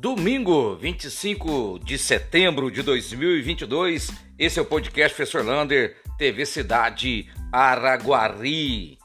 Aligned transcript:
Domingo, 0.00 0.74
25 0.76 1.78
de 1.84 1.98
setembro 1.98 2.70
de 2.70 2.82
2022, 2.82 4.10
esse 4.38 4.58
é 4.58 4.62
o 4.62 4.64
podcast 4.64 5.14
Professor 5.14 5.44
Lander, 5.44 5.98
TV 6.16 6.46
Cidade 6.46 7.28
Araguari. 7.52 8.96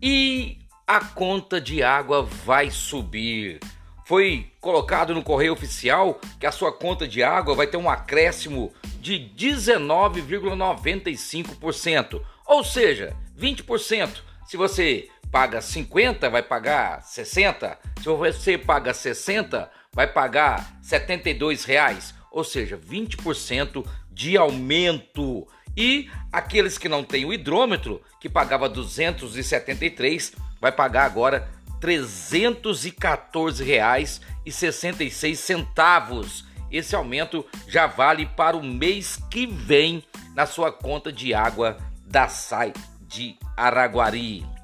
E 0.00 0.56
a 0.86 1.04
conta 1.04 1.60
de 1.60 1.82
água 1.82 2.22
vai 2.22 2.70
subir. 2.70 3.60
Foi 4.06 4.50
colocado 4.62 5.12
no 5.12 5.22
correio 5.22 5.52
oficial 5.52 6.18
que 6.40 6.46
a 6.46 6.52
sua 6.52 6.72
conta 6.72 7.06
de 7.06 7.22
água 7.22 7.54
vai 7.54 7.66
ter 7.66 7.76
um 7.76 7.90
acréscimo 7.90 8.72
de 8.98 9.30
19,95%, 9.36 12.18
ou 12.46 12.64
seja, 12.64 13.14
20%. 13.38 14.22
Se 14.46 14.56
você 14.56 15.10
paga 15.30 15.60
50, 15.60 16.28
vai 16.28 16.42
pagar 16.42 17.02
60. 17.02 17.78
Se 17.98 18.04
você 18.04 18.58
paga 18.58 18.92
60, 18.92 19.70
vai 19.92 20.06
pagar 20.06 20.78
72 20.82 21.64
reais, 21.64 22.14
ou 22.30 22.44
seja, 22.44 22.76
20% 22.76 23.86
de 24.10 24.36
aumento. 24.36 25.46
E 25.76 26.10
aqueles 26.32 26.76
que 26.76 26.88
não 26.88 27.04
têm 27.04 27.24
o 27.24 27.32
hidrômetro, 27.32 28.02
que 28.20 28.28
pagava 28.28 28.68
273, 28.68 30.32
vai 30.60 30.72
pagar 30.72 31.04
agora 31.04 31.48
314 31.80 33.64
reais 33.64 34.20
e 34.44 34.52
66 34.52 35.38
centavos. 35.38 36.44
Esse 36.70 36.94
aumento 36.94 37.44
já 37.66 37.86
vale 37.86 38.26
para 38.26 38.56
o 38.56 38.62
mês 38.62 39.18
que 39.30 39.46
vem 39.46 40.04
na 40.34 40.46
sua 40.46 40.70
conta 40.70 41.12
de 41.12 41.34
água 41.34 41.76
da 42.06 42.28
SAI 42.28 42.72
de 43.00 43.36
Araguari. 43.56 44.59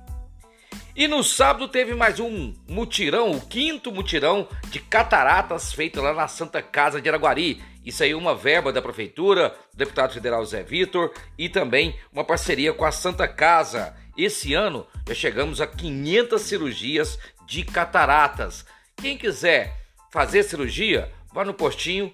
E 0.97 1.07
no 1.07 1.23
sábado 1.23 1.69
teve 1.69 1.95
mais 1.95 2.19
um 2.19 2.55
mutirão, 2.67 3.33
o 3.33 3.41
quinto 3.47 3.93
mutirão 3.93 4.49
de 4.71 4.81
cataratas 4.81 5.71
feito 5.71 6.01
lá 6.01 6.15
na 6.15 6.27
Santa 6.27 6.63
Casa 6.63 7.03
de 7.03 7.09
Araguari. 7.11 7.63
Isso 7.85 8.03
aí 8.03 8.15
uma 8.15 8.35
verba 8.35 8.73
da 8.73 8.81
prefeitura, 8.81 9.55
do 9.75 9.77
deputado 9.77 10.15
federal 10.15 10.43
Zé 10.47 10.63
Vitor 10.63 11.13
e 11.37 11.51
também 11.51 11.95
uma 12.11 12.25
parceria 12.25 12.73
com 12.73 12.87
a 12.87 12.91
Santa 12.91 13.29
Casa. 13.29 13.95
Esse 14.17 14.55
ano 14.55 14.87
já 15.07 15.15
chegamos 15.15 15.61
a 15.61 15.67
500 15.67 16.41
cirurgias 16.41 17.19
de 17.47 17.63
cataratas. 17.63 18.65
Quem 18.97 19.19
quiser 19.19 19.77
fazer 20.11 20.45
cirurgia, 20.45 21.13
vá 21.31 21.45
no 21.45 21.53
postinho, 21.53 22.11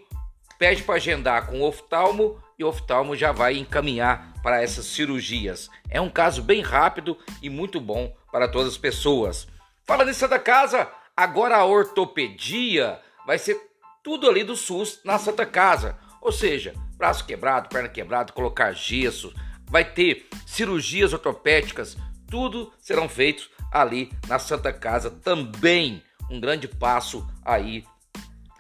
pede 0.58 0.82
para 0.82 0.96
agendar 0.96 1.46
com 1.46 1.60
o 1.60 1.68
oftalmo 1.68 2.36
e 2.62 2.64
o 2.64 2.68
oftalmo 2.68 3.16
já 3.16 3.32
vai 3.32 3.56
encaminhar 3.56 4.32
para 4.42 4.62
essas 4.62 4.86
cirurgias. 4.86 5.68
É 5.90 6.00
um 6.00 6.08
caso 6.08 6.42
bem 6.42 6.62
rápido 6.62 7.18
e 7.42 7.50
muito 7.50 7.80
bom 7.80 8.16
para 8.30 8.48
todas 8.48 8.72
as 8.72 8.78
pessoas. 8.78 9.48
Fala 9.84 10.04
de 10.04 10.14
Santa 10.14 10.38
Casa, 10.38 10.88
agora 11.16 11.56
a 11.56 11.64
ortopedia 11.64 13.00
vai 13.26 13.36
ser 13.36 13.60
tudo 14.02 14.28
ali 14.28 14.44
do 14.44 14.56
SUS 14.56 15.00
na 15.04 15.18
Santa 15.18 15.44
Casa. 15.44 15.98
Ou 16.20 16.30
seja, 16.30 16.72
braço 16.96 17.26
quebrado, 17.26 17.68
perna 17.68 17.88
quebrada, 17.88 18.32
colocar 18.32 18.72
gesso, 18.72 19.34
vai 19.68 19.84
ter 19.84 20.28
cirurgias 20.46 21.12
ortopédicas, 21.12 21.96
tudo 22.30 22.72
serão 22.80 23.08
feitos 23.08 23.50
ali 23.72 24.12
na 24.28 24.38
Santa 24.38 24.72
Casa 24.72 25.10
também. 25.10 26.02
Um 26.30 26.40
grande 26.40 26.68
passo 26.68 27.28
aí 27.44 27.84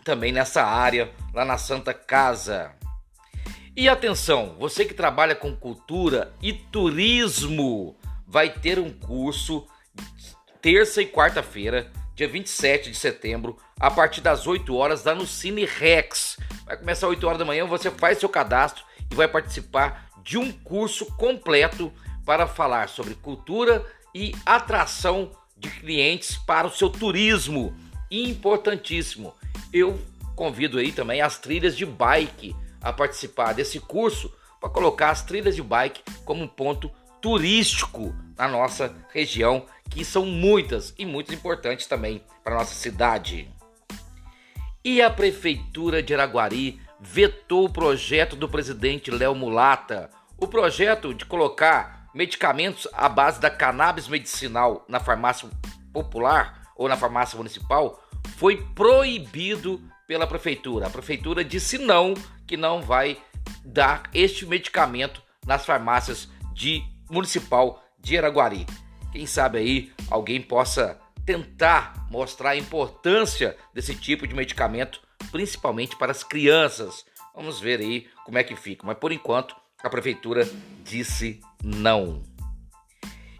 também 0.04 0.32
nessa 0.32 0.64
área 0.64 1.12
lá 1.32 1.44
na 1.44 1.56
Santa 1.56 1.94
Casa. 1.94 2.81
E 3.74 3.88
atenção, 3.88 4.54
você 4.58 4.84
que 4.84 4.92
trabalha 4.92 5.34
com 5.34 5.56
cultura 5.56 6.34
e 6.42 6.52
turismo, 6.52 7.96
vai 8.26 8.50
ter 8.50 8.78
um 8.78 8.90
curso 8.90 9.66
terça 10.60 11.00
e 11.00 11.06
quarta-feira, 11.06 11.90
dia 12.14 12.28
27 12.28 12.90
de 12.90 12.96
setembro, 12.96 13.56
a 13.80 13.90
partir 13.90 14.20
das 14.20 14.46
8 14.46 14.76
horas 14.76 15.02
da 15.02 15.14
no 15.14 15.26
Cine 15.26 15.64
Rex. 15.64 16.36
Vai 16.66 16.76
começar 16.76 17.06
às 17.06 17.12
8 17.12 17.26
horas 17.26 17.38
da 17.38 17.46
manhã, 17.46 17.64
você 17.64 17.90
faz 17.90 18.18
seu 18.18 18.28
cadastro 18.28 18.84
e 19.10 19.14
vai 19.14 19.26
participar 19.26 20.06
de 20.22 20.36
um 20.36 20.52
curso 20.52 21.06
completo 21.16 21.90
para 22.26 22.46
falar 22.46 22.90
sobre 22.90 23.14
cultura 23.14 23.86
e 24.14 24.34
atração 24.44 25.30
de 25.56 25.70
clientes 25.70 26.36
para 26.36 26.66
o 26.66 26.70
seu 26.70 26.90
turismo. 26.90 27.74
Importantíssimo 28.10 29.34
eu 29.72 29.98
convido 30.36 30.76
aí 30.76 30.92
também 30.92 31.22
as 31.22 31.38
trilhas 31.38 31.74
de 31.74 31.86
bike 31.86 32.54
a 32.82 32.92
participar 32.92 33.52
desse 33.52 33.78
curso 33.78 34.32
para 34.60 34.70
colocar 34.70 35.10
as 35.10 35.22
trilhas 35.22 35.54
de 35.54 35.62
bike 35.62 36.02
como 36.24 36.42
um 36.42 36.48
ponto 36.48 36.90
turístico 37.20 38.14
na 38.36 38.48
nossa 38.48 38.94
região, 39.12 39.64
que 39.88 40.04
são 40.04 40.26
muitas 40.26 40.92
e 40.98 41.06
muito 41.06 41.32
importantes 41.32 41.86
também 41.86 42.22
para 42.42 42.56
nossa 42.56 42.74
cidade. 42.74 43.48
E 44.84 45.00
a 45.00 45.08
prefeitura 45.08 46.02
de 46.02 46.12
Araguari 46.12 46.80
vetou 47.00 47.66
o 47.66 47.72
projeto 47.72 48.34
do 48.34 48.48
presidente 48.48 49.10
Léo 49.10 49.34
Mulata, 49.34 50.10
o 50.36 50.48
projeto 50.48 51.14
de 51.14 51.24
colocar 51.24 52.08
medicamentos 52.12 52.88
à 52.92 53.08
base 53.08 53.40
da 53.40 53.48
cannabis 53.48 54.08
medicinal 54.08 54.84
na 54.88 54.98
farmácia 54.98 55.48
popular 55.92 56.62
ou 56.76 56.88
na 56.88 56.96
farmácia 56.96 57.36
municipal 57.36 58.02
foi 58.36 58.56
proibido 58.74 59.80
pela 60.12 60.26
prefeitura. 60.26 60.88
A 60.88 60.90
prefeitura 60.90 61.42
disse 61.42 61.78
não, 61.78 62.12
que 62.46 62.54
não 62.54 62.82
vai 62.82 63.16
dar 63.64 64.10
este 64.12 64.44
medicamento 64.44 65.22
nas 65.46 65.64
farmácias 65.64 66.28
de 66.52 66.82
municipal 67.10 67.82
de 67.98 68.18
Araguari. 68.18 68.66
Quem 69.10 69.24
sabe 69.24 69.56
aí 69.56 69.92
alguém 70.10 70.38
possa 70.42 71.00
tentar 71.24 72.06
mostrar 72.10 72.50
a 72.50 72.56
importância 72.58 73.56
desse 73.72 73.94
tipo 73.94 74.26
de 74.26 74.34
medicamento, 74.34 75.00
principalmente 75.30 75.96
para 75.96 76.12
as 76.12 76.22
crianças. 76.22 77.06
Vamos 77.34 77.58
ver 77.58 77.80
aí 77.80 78.06
como 78.26 78.36
é 78.36 78.44
que 78.44 78.54
fica, 78.54 78.86
mas 78.86 78.98
por 78.98 79.12
enquanto 79.12 79.56
a 79.82 79.88
prefeitura 79.88 80.46
disse 80.84 81.40
não. 81.64 82.22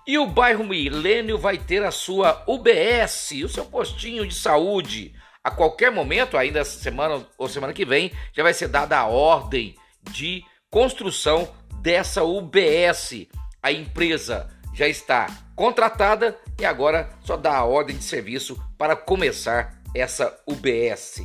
E 0.07 0.17
o 0.17 0.27
bairro 0.27 0.65
Milênio 0.65 1.37
vai 1.37 1.59
ter 1.59 1.85
a 1.85 1.91
sua 1.91 2.43
UBS, 2.47 3.33
o 3.45 3.49
seu 3.51 3.67
postinho 3.67 4.27
de 4.27 4.35
saúde. 4.35 5.15
A 5.45 5.51
qualquer 5.51 5.91
momento, 5.91 6.37
ainda 6.37 6.61
essa 6.61 6.79
semana 6.79 7.27
ou 7.37 7.49
semana 7.49 7.73
que 7.73 7.85
vem, 7.85 8.13
já 8.33 8.45
vai 8.45 8.55
ser 8.55 8.69
dada 8.69 8.97
a 8.97 9.07
ordem 9.07 9.75
de 10.13 10.45
construção 10.71 11.53
dessa 11.81 12.23
UBS. 12.23 13.27
A 13.61 13.73
empresa 13.73 14.49
já 14.73 14.87
está 14.87 15.27
contratada 15.57 16.39
e 16.61 16.65
agora 16.65 17.11
só 17.25 17.37
dá 17.37 17.57
a 17.57 17.65
ordem 17.65 17.97
de 17.97 18.05
serviço 18.05 18.57
para 18.79 18.95
começar 18.95 19.83
essa 19.93 20.33
UBS. 20.47 21.23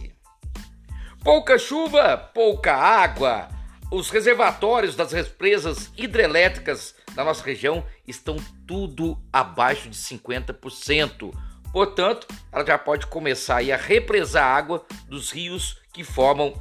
Pouca 1.23 1.59
chuva, 1.59 2.17
pouca 2.17 2.73
água. 2.73 3.49
Os 3.91 4.09
reservatórios 4.09 4.95
das 4.95 5.11
represas 5.11 5.91
hidrelétricas 5.95 6.95
da 7.13 7.23
nossa 7.23 7.43
região 7.43 7.85
estão 8.07 8.37
tudo 8.65 9.17
abaixo 9.31 9.89
de 9.89 9.95
50%. 9.95 11.33
Portanto, 11.77 12.25
ela 12.51 12.65
já 12.65 12.75
pode 12.75 13.05
começar 13.05 13.57
a 13.57 13.77
represar 13.77 14.43
água 14.43 14.83
dos 15.07 15.29
rios 15.29 15.79
que 15.93 16.03
formam 16.03 16.51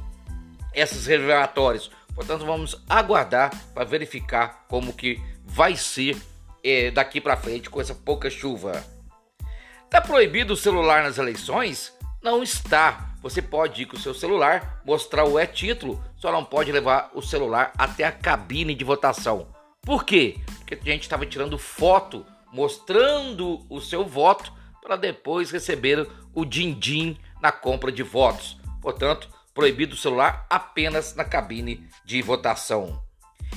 esses 0.75 1.07
reservatórios. 1.07 1.89
Portanto, 2.13 2.45
vamos 2.45 2.79
aguardar 2.87 3.51
para 3.73 3.83
verificar 3.83 4.67
como 4.67 4.93
que 4.93 5.19
vai 5.43 5.75
ser 5.75 6.15
é, 6.63 6.91
daqui 6.91 7.19
para 7.19 7.35
frente 7.35 7.67
com 7.67 7.81
essa 7.81 7.95
pouca 7.95 8.29
chuva. 8.29 8.85
Está 9.85 9.99
proibido 10.01 10.53
o 10.53 10.55
celular 10.55 11.01
nas 11.01 11.17
eleições? 11.17 11.91
Não 12.21 12.43
está. 12.43 13.15
Você 13.23 13.41
pode 13.41 13.81
ir 13.81 13.85
com 13.87 13.97
o 13.97 13.99
seu 13.99 14.13
celular, 14.13 14.83
mostrar 14.85 15.25
o 15.25 15.39
e-título, 15.39 15.99
só 16.15 16.31
não 16.31 16.45
pode 16.45 16.71
levar 16.71 17.09
o 17.15 17.23
celular 17.23 17.73
até 17.75 18.03
a 18.03 18.11
cabine 18.11 18.75
de 18.75 18.83
votação. 18.83 19.47
Por 19.81 20.05
quê? 20.05 20.37
Porque 20.59 20.75
a 20.75 20.93
gente 20.93 21.01
estava 21.01 21.25
tirando 21.25 21.57
foto 21.57 22.23
mostrando 22.53 23.65
o 23.67 23.81
seu 23.81 24.05
voto 24.05 24.53
para 24.87 24.95
depois 24.95 25.51
receber 25.51 26.07
o 26.33 26.45
din-din 26.45 27.17
na 27.41 27.51
compra 27.51 27.91
de 27.91 28.03
votos. 28.03 28.57
Portanto, 28.81 29.29
proibido 29.53 29.95
o 29.95 29.97
celular 29.97 30.47
apenas 30.49 31.13
na 31.13 31.25
cabine 31.25 31.85
de 32.05 32.21
votação. 32.21 33.03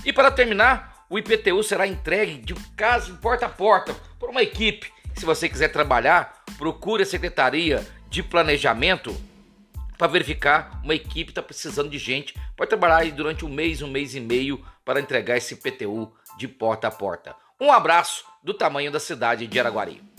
E 0.05 0.13
para 0.13 0.33
terminar, 0.33 1.07
o 1.09 1.17
IPTU 1.17 1.63
será 1.63 1.87
entregue 1.87 2.39
de 2.39 2.53
casa 2.75 3.13
em 3.13 3.17
porta 3.17 3.47
a 3.47 3.49
porta 3.49 3.95
por 4.19 4.29
uma 4.29 4.43
equipe. 4.43 4.93
Se 5.15 5.25
você 5.25 5.49
quiser 5.49 5.69
trabalhar, 5.69 6.43
procure 6.59 7.05
a 7.05 7.07
Secretaria 7.07 7.87
de 8.09 8.25
Planejamento 8.25 9.15
para 9.97 10.09
verificar. 10.09 10.81
Uma 10.83 10.97
equipe 10.97 11.31
está 11.31 11.43
precisando 11.43 11.91
de 11.91 11.99
gente. 11.99 12.35
Pode 12.57 12.71
trabalhar 12.71 12.97
aí 12.97 13.13
durante 13.13 13.45
um 13.45 13.49
mês, 13.49 13.83
um 13.83 13.89
mês 13.89 14.17
e 14.17 14.21
meio 14.21 14.65
para 14.85 14.99
entregar 14.99 15.37
esse 15.37 15.55
IPTU 15.55 16.13
de 16.37 16.49
porta 16.49 16.89
a 16.89 16.91
porta. 16.91 17.37
Um 17.61 17.71
abraço 17.71 18.25
do 18.43 18.53
tamanho 18.53 18.91
da 18.91 18.99
cidade 18.99 19.47
de 19.47 19.61
Araguari. 19.61 20.10